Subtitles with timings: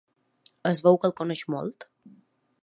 [0.69, 1.87] Es veu que el coneix molt.